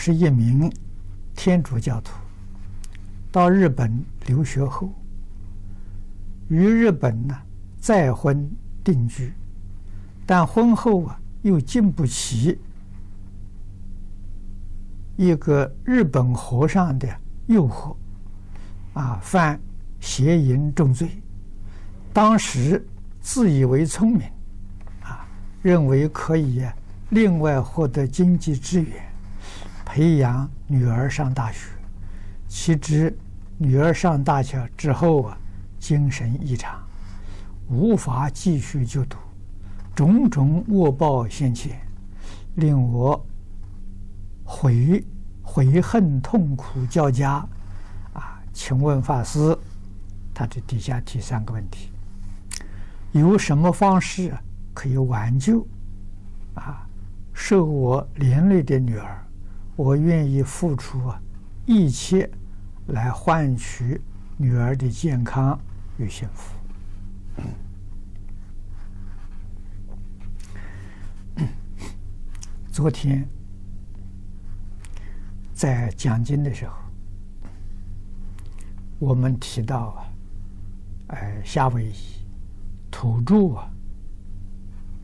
[0.00, 0.72] 是一名
[1.36, 2.14] 天主教徒，
[3.30, 4.90] 到日本留学后，
[6.48, 7.36] 于日本呢
[7.78, 8.50] 再婚
[8.82, 9.30] 定居，
[10.24, 12.58] 但婚后啊又经不起
[15.18, 17.06] 一个日本和尚的
[17.48, 17.94] 诱惑，
[18.94, 19.60] 啊，犯
[20.00, 21.10] 邪淫重罪。
[22.10, 22.82] 当时
[23.20, 24.22] 自以为聪明，
[25.02, 25.28] 啊，
[25.60, 26.64] 认为可以
[27.10, 29.09] 另外获得经济支援，
[29.92, 31.68] 培养女儿上大学。
[32.46, 33.12] 岂知
[33.58, 35.36] 女儿上大学之后啊，
[35.80, 36.80] 精神异常，
[37.68, 39.16] 无法继续就读，
[39.92, 41.80] 种种恶报现前，
[42.54, 43.20] 令我
[44.44, 45.04] 悔
[45.42, 47.44] 悔恨痛苦交加。
[48.12, 49.58] 啊，请问法师，
[50.32, 51.90] 他这底下提三个问题。
[53.10, 54.32] 有什么方式
[54.72, 55.66] 可以挽救
[56.54, 56.86] 啊
[57.32, 59.19] 受我连累的女儿？
[59.80, 61.18] 我愿意付出啊
[61.64, 62.30] 一切
[62.88, 63.98] 来换取
[64.36, 65.58] 女儿的健康
[65.96, 66.54] 与幸福。
[72.70, 73.26] 昨天
[75.54, 76.74] 在讲经的时候，
[78.98, 80.04] 我们提到啊，
[81.08, 81.94] 呃，夏威夷。
[82.90, 83.70] 土著啊，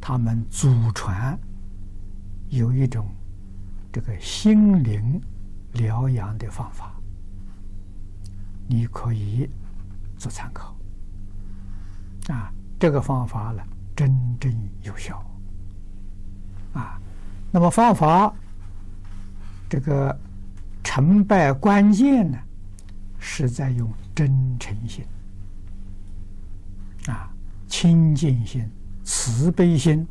[0.00, 1.38] 他们祖传
[2.48, 3.06] 有一种
[3.92, 5.20] 这个心灵
[5.74, 6.94] 疗养的方法，
[8.66, 9.48] 你可以
[10.16, 10.74] 做参考。
[12.28, 13.62] 啊，这个方法呢，
[13.94, 15.22] 真正有效。
[16.72, 16.98] 啊，
[17.50, 18.34] 那么方法
[19.68, 20.18] 这个
[20.82, 22.38] 成败关键呢，
[23.18, 25.04] 是在用真诚心。
[27.06, 27.28] 啊。
[27.68, 28.68] 清净心、
[29.02, 30.06] 慈悲心，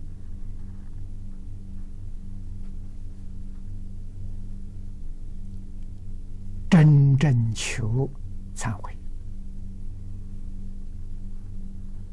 [7.22, 8.09] 征求
[8.55, 8.97] 忏悔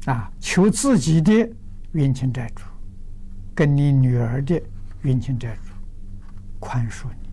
[0.05, 0.31] 啊！
[0.39, 1.49] 求自己的
[1.93, 2.63] 冤亲债主，
[3.55, 4.61] 跟你女儿的
[5.01, 5.73] 冤亲债主
[6.59, 7.29] 宽恕你、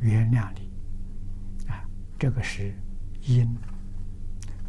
[0.00, 1.86] 原谅你啊！
[2.18, 2.74] 这个是
[3.24, 3.48] 因。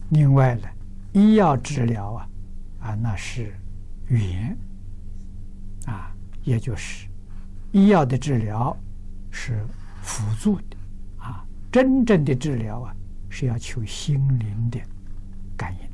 [0.10, 0.68] 另外呢，
[1.14, 2.30] 医药治疗啊。
[2.82, 3.52] 啊，那是
[4.10, 4.56] 缘
[5.88, 6.14] 啊，
[6.44, 7.08] 也就是
[7.72, 8.78] 医药的治疗
[9.32, 9.66] 是
[10.04, 10.78] 辅助的，
[11.74, 12.94] 真正的治疗啊
[13.30, 14.80] 是要求心灵的
[15.58, 15.93] 感应。